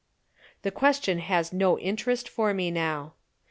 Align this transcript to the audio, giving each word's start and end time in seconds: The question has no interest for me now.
The 0.63 0.71
question 0.71 1.19
has 1.19 1.53
no 1.53 1.77
interest 1.77 2.27
for 2.27 2.55
me 2.55 2.71
now. 2.71 3.13